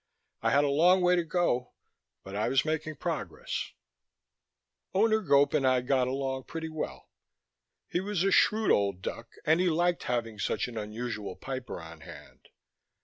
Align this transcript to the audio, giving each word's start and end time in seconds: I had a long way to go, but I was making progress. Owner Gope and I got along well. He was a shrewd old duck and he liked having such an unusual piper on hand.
I 0.41 0.49
had 0.49 0.63
a 0.63 0.67
long 0.67 1.01
way 1.01 1.15
to 1.15 1.23
go, 1.23 1.73
but 2.23 2.35
I 2.35 2.47
was 2.49 2.65
making 2.65 2.95
progress. 2.95 3.73
Owner 4.95 5.21
Gope 5.21 5.53
and 5.53 5.67
I 5.67 5.81
got 5.81 6.07
along 6.07 6.45
well. 6.71 7.11
He 7.87 7.99
was 7.99 8.23
a 8.23 8.31
shrewd 8.31 8.71
old 8.71 9.03
duck 9.03 9.29
and 9.45 9.59
he 9.59 9.69
liked 9.69 10.05
having 10.05 10.39
such 10.39 10.67
an 10.67 10.75
unusual 10.75 11.35
piper 11.35 11.79
on 11.79 11.99
hand. 12.01 12.49